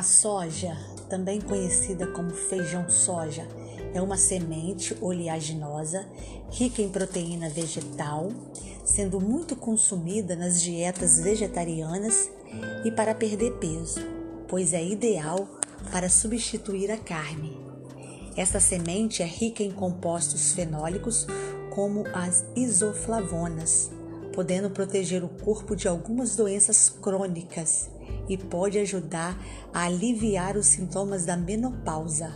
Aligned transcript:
A 0.00 0.02
soja, 0.02 0.74
também 1.10 1.42
conhecida 1.42 2.06
como 2.06 2.30
feijão 2.30 2.88
soja, 2.88 3.46
é 3.92 4.00
uma 4.00 4.16
semente 4.16 4.96
oleaginosa 4.98 6.06
rica 6.50 6.80
em 6.80 6.88
proteína 6.88 7.50
vegetal, 7.50 8.32
sendo 8.82 9.20
muito 9.20 9.54
consumida 9.54 10.34
nas 10.34 10.62
dietas 10.62 11.20
vegetarianas 11.20 12.30
e 12.82 12.90
para 12.90 13.14
perder 13.14 13.58
peso, 13.58 14.00
pois 14.48 14.72
é 14.72 14.82
ideal 14.82 15.46
para 15.92 16.08
substituir 16.08 16.90
a 16.90 16.96
carne. 16.96 17.60
Esta 18.34 18.58
semente 18.58 19.22
é 19.22 19.26
rica 19.26 19.62
em 19.62 19.70
compostos 19.70 20.52
fenólicos 20.52 21.26
como 21.74 22.06
as 22.14 22.46
isoflavonas, 22.56 23.90
podendo 24.32 24.70
proteger 24.70 25.22
o 25.22 25.28
corpo 25.28 25.76
de 25.76 25.86
algumas 25.86 26.36
doenças 26.36 26.88
crônicas 26.88 27.90
e 28.30 28.38
pode 28.38 28.78
ajudar 28.78 29.36
a 29.74 29.86
aliviar 29.86 30.56
os 30.56 30.66
sintomas 30.66 31.26
da 31.26 31.36
menopausa. 31.36 32.32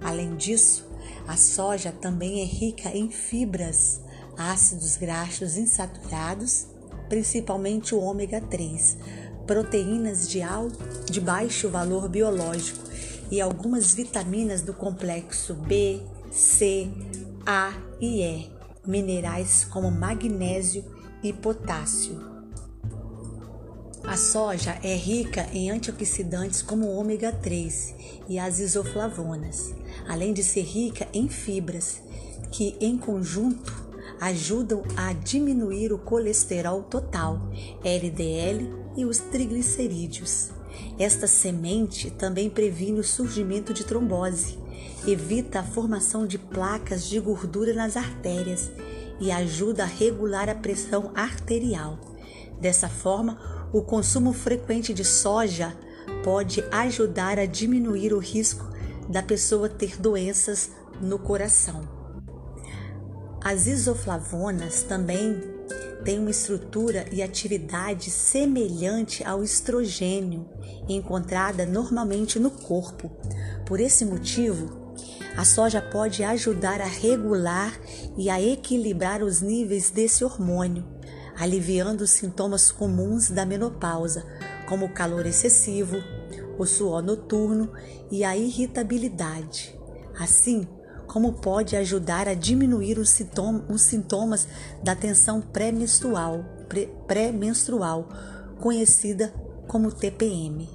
Além 0.00 0.36
disso, 0.36 0.88
a 1.26 1.36
soja 1.36 1.90
também 1.90 2.40
é 2.40 2.44
rica 2.44 2.96
em 2.96 3.10
fibras, 3.10 4.00
ácidos 4.38 4.96
graxos 4.96 5.56
insaturados, 5.56 6.68
principalmente 7.08 7.92
o 7.92 8.00
ômega 8.00 8.40
3, 8.40 8.96
proteínas 9.44 10.28
de, 10.28 10.40
alto, 10.40 10.78
de 11.10 11.20
baixo 11.20 11.68
valor 11.68 12.08
biológico 12.08 12.80
e 13.28 13.40
algumas 13.40 13.92
vitaminas 13.92 14.62
do 14.62 14.72
complexo 14.72 15.54
B, 15.54 16.00
C, 16.30 16.88
A 17.44 17.72
e 18.00 18.22
E, 18.22 18.50
minerais 18.86 19.64
como 19.64 19.90
magnésio 19.90 20.84
e 21.20 21.32
potássio. 21.32 22.31
A 24.04 24.16
soja 24.16 24.78
é 24.82 24.96
rica 24.96 25.48
em 25.52 25.70
antioxidantes 25.70 26.60
como 26.60 26.86
o 26.86 26.96
ômega 26.96 27.30
3 27.30 27.94
e 28.28 28.36
as 28.36 28.58
isoflavonas, 28.58 29.72
além 30.08 30.32
de 30.32 30.42
ser 30.42 30.62
rica 30.62 31.06
em 31.14 31.28
fibras, 31.28 32.02
que 32.50 32.76
em 32.80 32.98
conjunto 32.98 33.72
ajudam 34.20 34.82
a 34.96 35.12
diminuir 35.12 35.92
o 35.92 35.98
colesterol 35.98 36.82
total, 36.82 37.40
LDL 37.84 38.74
e 38.96 39.04
os 39.04 39.18
triglicerídeos. 39.18 40.50
Esta 40.98 41.28
semente 41.28 42.10
também 42.10 42.50
previne 42.50 42.98
o 42.98 43.04
surgimento 43.04 43.72
de 43.72 43.84
trombose, 43.84 44.58
evita 45.06 45.60
a 45.60 45.64
formação 45.64 46.26
de 46.26 46.38
placas 46.38 47.08
de 47.08 47.20
gordura 47.20 47.72
nas 47.72 47.96
artérias 47.96 48.70
e 49.20 49.30
ajuda 49.30 49.84
a 49.84 49.86
regular 49.86 50.48
a 50.48 50.54
pressão 50.56 51.12
arterial. 51.14 51.98
Dessa 52.60 52.88
forma, 52.88 53.61
o 53.72 53.80
consumo 53.82 54.32
frequente 54.32 54.92
de 54.92 55.04
soja 55.04 55.74
pode 56.22 56.62
ajudar 56.70 57.38
a 57.38 57.46
diminuir 57.46 58.12
o 58.12 58.18
risco 58.18 58.70
da 59.08 59.22
pessoa 59.22 59.68
ter 59.68 60.00
doenças 60.00 60.70
no 61.00 61.18
coração. 61.18 61.88
As 63.42 63.66
isoflavonas 63.66 64.82
também 64.82 65.40
têm 66.04 66.18
uma 66.18 66.30
estrutura 66.30 67.06
e 67.10 67.22
atividade 67.22 68.10
semelhante 68.10 69.24
ao 69.24 69.42
estrogênio, 69.42 70.48
encontrada 70.88 71.64
normalmente 71.64 72.38
no 72.38 72.50
corpo. 72.50 73.10
Por 73.66 73.80
esse 73.80 74.04
motivo, 74.04 74.94
a 75.36 75.44
soja 75.44 75.80
pode 75.80 76.22
ajudar 76.22 76.80
a 76.80 76.86
regular 76.86 77.78
e 78.16 78.28
a 78.28 78.40
equilibrar 78.40 79.22
os 79.22 79.40
níveis 79.40 79.90
desse 79.90 80.24
hormônio, 80.24 80.84
aliviando 81.38 82.04
os 82.04 82.10
sintomas 82.10 82.70
comuns 82.70 83.30
da 83.30 83.44
menopausa, 83.44 84.24
como 84.68 84.86
o 84.86 84.92
calor 84.92 85.26
excessivo, 85.26 85.96
o 86.58 86.66
suor 86.66 87.02
noturno 87.02 87.72
e 88.10 88.24
a 88.24 88.36
irritabilidade. 88.36 89.78
Assim, 90.18 90.66
como 91.06 91.34
pode 91.34 91.76
ajudar 91.76 92.28
a 92.28 92.34
diminuir 92.34 92.98
os, 92.98 93.10
sintomas 93.78 94.48
da 94.82 94.94
tensão 94.94 95.40
pré-menstrual, 95.40 96.44
pré-menstrual, 97.06 98.08
conhecida 98.60 99.32
como 99.66 99.92
TPM. 99.92 100.68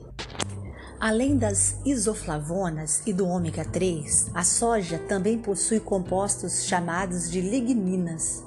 Além 0.99 1.37
das 1.37 1.77
isoflavonas 1.85 3.03
e 3.05 3.13
do 3.13 3.27
ômega 3.27 3.63
3, 3.63 4.31
a 4.33 4.43
soja 4.43 4.97
também 4.97 5.37
possui 5.37 5.79
compostos 5.79 6.65
chamados 6.65 7.29
de 7.29 7.39
ligninas, 7.39 8.43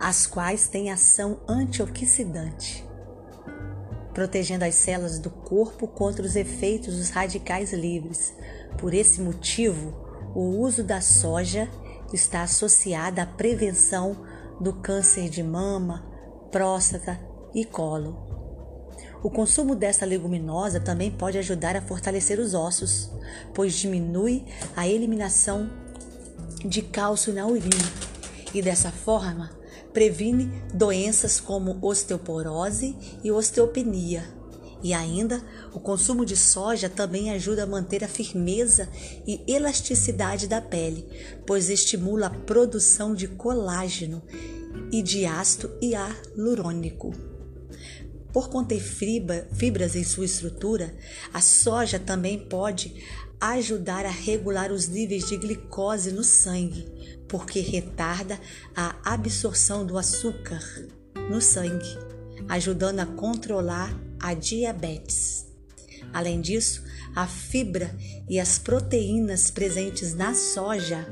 as 0.00 0.26
quais 0.26 0.66
têm 0.66 0.90
ação 0.90 1.40
antioxidante, 1.46 2.88
protegendo 4.14 4.64
as 4.64 4.74
células 4.74 5.18
do 5.18 5.28
corpo 5.28 5.86
contra 5.86 6.24
os 6.24 6.36
efeitos 6.36 6.96
dos 6.96 7.10
radicais 7.10 7.74
livres. 7.74 8.34
Por 8.78 8.94
esse 8.94 9.20
motivo, 9.20 9.92
o 10.34 10.58
uso 10.58 10.82
da 10.82 11.02
soja 11.02 11.68
está 12.14 12.42
associado 12.42 13.20
à 13.20 13.26
prevenção 13.26 14.16
do 14.58 14.72
câncer 14.72 15.28
de 15.28 15.42
mama, 15.42 16.02
próstata 16.50 17.20
e 17.54 17.62
colo. 17.66 18.26
O 19.22 19.28
consumo 19.28 19.76
dessa 19.76 20.06
leguminosa 20.06 20.80
também 20.80 21.10
pode 21.10 21.36
ajudar 21.36 21.76
a 21.76 21.82
fortalecer 21.82 22.40
os 22.40 22.54
ossos, 22.54 23.10
pois 23.52 23.74
diminui 23.74 24.46
a 24.74 24.88
eliminação 24.88 25.70
de 26.64 26.80
cálcio 26.80 27.34
na 27.34 27.46
urina 27.46 27.92
e 28.54 28.62
dessa 28.62 28.90
forma 28.90 29.59
previne 29.92 30.50
doenças 30.72 31.40
como 31.40 31.78
osteoporose 31.82 32.96
e 33.22 33.30
osteopenia. 33.30 34.24
E 34.82 34.94
ainda, 34.94 35.42
o 35.74 35.80
consumo 35.80 36.24
de 36.24 36.36
soja 36.36 36.88
também 36.88 37.30
ajuda 37.30 37.64
a 37.64 37.66
manter 37.66 38.02
a 38.02 38.08
firmeza 38.08 38.88
e 39.26 39.42
elasticidade 39.46 40.46
da 40.46 40.60
pele, 40.60 41.06
pois 41.46 41.68
estimula 41.68 42.26
a 42.26 42.30
produção 42.30 43.14
de 43.14 43.28
colágeno 43.28 44.22
e 44.90 45.02
de 45.02 45.26
ácido 45.26 45.70
hialurônico. 45.82 47.12
Por 48.32 48.48
conter 48.48 48.80
fibras 48.80 49.96
em 49.96 50.04
sua 50.04 50.24
estrutura, 50.24 50.94
a 51.32 51.40
soja 51.40 51.98
também 51.98 52.38
pode 52.38 52.94
ajudar 53.40 54.06
a 54.06 54.10
regular 54.10 54.70
os 54.70 54.86
níveis 54.86 55.26
de 55.26 55.36
glicose 55.36 56.12
no 56.12 56.22
sangue, 56.22 56.86
porque 57.30 57.60
retarda 57.60 58.38
a 58.76 58.96
absorção 59.04 59.86
do 59.86 59.96
açúcar 59.96 60.60
no 61.30 61.40
sangue, 61.40 61.96
ajudando 62.48 62.98
a 62.98 63.06
controlar 63.06 63.96
a 64.18 64.34
diabetes. 64.34 65.46
Além 66.12 66.40
disso, 66.40 66.82
a 67.14 67.28
fibra 67.28 67.96
e 68.28 68.40
as 68.40 68.58
proteínas 68.58 69.48
presentes 69.48 70.12
na 70.12 70.34
soja 70.34 71.06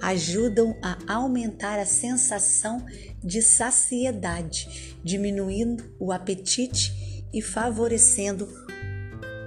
ajudam 0.00 0.76
a 0.82 0.98
aumentar 1.14 1.78
a 1.78 1.86
sensação 1.86 2.84
de 3.22 3.40
saciedade, 3.40 4.96
diminuindo 5.04 5.94
o 6.00 6.10
apetite 6.10 7.24
e 7.32 7.40
favorecendo 7.40 8.48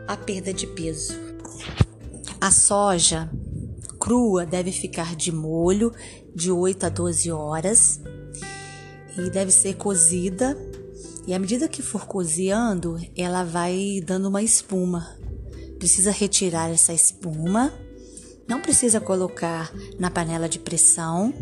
a 0.08 0.16
perda 0.16 0.54
de 0.54 0.68
peso. 0.68 1.14
A 2.40 2.50
soja 2.50 3.30
crua 4.04 4.46
deve 4.46 4.70
ficar 4.70 5.16
de 5.16 5.32
molho 5.32 5.94
de 6.36 6.52
8 6.52 6.88
a 6.88 6.90
12 6.90 7.32
horas 7.32 8.02
e 9.18 9.30
deve 9.30 9.50
ser 9.50 9.76
cozida. 9.76 10.58
E 11.26 11.34
à 11.34 11.40
medida 11.40 11.70
que 11.70 11.82
for 11.82 12.06
cozinhando, 12.06 13.00
ela 13.16 13.46
vai 13.46 14.04
dando 14.06 14.28
uma 14.28 14.44
espuma. 14.44 15.18
Precisa 15.80 16.12
retirar 16.12 16.70
essa 16.70 16.92
espuma. 16.92 17.74
Não 18.46 18.62
precisa 18.62 19.00
colocar 19.00 19.74
na 19.98 20.12
panela 20.12 20.50
de 20.50 20.60
pressão, 20.60 21.34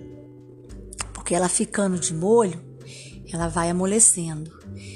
porque 1.15 1.33
ela 1.33 1.49
ficando 1.49 1.97
de 1.97 2.13
molho, 2.13 2.61
ela 3.33 3.47
vai 3.47 3.71
amolecendo. 3.71 4.51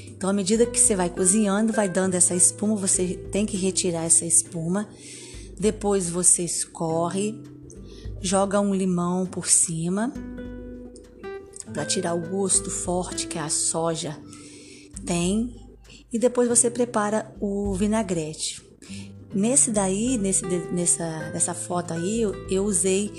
Então, 0.10 0.30
à 0.30 0.34
medida 0.34 0.68
que 0.68 0.80
você 0.80 0.96
vai 0.96 1.10
cozinhando, 1.10 1.74
vai 1.74 1.90
dando 1.90 2.14
essa 2.14 2.36
espuma, 2.36 2.76
você 2.76 3.16
tem 3.32 3.44
que 3.44 3.58
retirar 3.58 4.04
essa 4.04 4.24
espuma. 4.24 4.88
Depois 5.60 6.10
você 6.10 6.44
escorre 6.44 7.42
joga 8.26 8.60
um 8.60 8.74
limão 8.74 9.24
por 9.26 9.48
cima 9.48 10.12
para 11.72 11.86
tirar 11.86 12.16
o 12.16 12.28
gosto 12.28 12.72
forte 12.72 13.28
que 13.28 13.38
a 13.38 13.50
soja 13.50 14.20
tem 15.06 15.56
e 16.12 16.18
depois 16.18 16.50
você 16.50 16.72
prepara 16.72 17.32
o 17.40 17.74
vinagrete. 17.76 18.64
Nesse 19.34 19.70
daí, 19.70 20.18
nesse, 20.18 20.44
nessa, 20.46 21.30
nessa 21.32 21.54
foto 21.54 21.94
aí, 21.94 22.22
eu, 22.22 22.34
eu 22.50 22.64
usei 22.64 23.12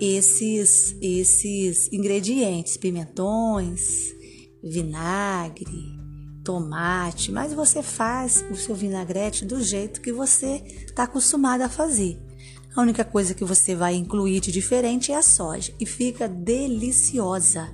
esses, 0.00 0.96
esses 1.02 1.92
ingredientes: 1.92 2.76
pimentões, 2.76 4.14
vinagre, 4.62 5.66
tomate, 6.46 7.32
mas 7.32 7.52
você 7.52 7.82
faz 7.82 8.44
o 8.48 8.54
seu 8.54 8.72
vinagrete 8.72 9.44
do 9.44 9.60
jeito 9.60 10.00
que 10.00 10.12
você 10.12 10.62
está 10.86 11.02
acostumado 11.02 11.62
a 11.62 11.68
fazer. 11.68 12.22
A 12.72 12.82
única 12.82 13.04
coisa 13.04 13.34
que 13.34 13.44
você 13.44 13.74
vai 13.74 13.96
incluir 13.96 14.38
de 14.38 14.52
diferente 14.52 15.10
é 15.10 15.16
a 15.16 15.22
soja 15.22 15.72
e 15.80 15.84
fica 15.84 16.28
deliciosa. 16.28 17.68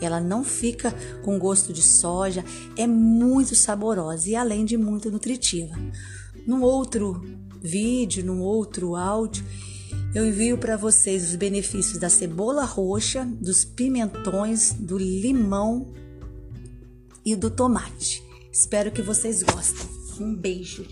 Ela 0.00 0.20
não 0.20 0.44
fica 0.44 0.94
com 1.24 1.36
gosto 1.36 1.72
de 1.72 1.82
soja, 1.82 2.44
é 2.76 2.86
muito 2.86 3.56
saborosa 3.56 4.30
e 4.30 4.36
além 4.36 4.64
de 4.64 4.76
muito 4.76 5.10
nutritiva. 5.10 5.74
No 6.46 6.62
outro 6.62 7.20
vídeo, 7.60 8.24
num 8.24 8.40
outro 8.40 8.94
áudio, 8.94 9.44
eu 10.14 10.24
envio 10.24 10.56
para 10.58 10.76
vocês 10.76 11.30
os 11.30 11.34
benefícios 11.34 11.98
da 11.98 12.08
cebola 12.08 12.64
roxa, 12.64 13.24
dos 13.40 13.64
pimentões, 13.64 14.72
do 14.74 14.96
limão 14.96 15.92
e 17.24 17.36
do 17.36 17.50
tomate. 17.50 18.22
Espero 18.52 18.90
que 18.90 19.02
vocês 19.02 19.42
gostem. 19.42 19.86
Um 20.20 20.34
beijo. 20.34 20.86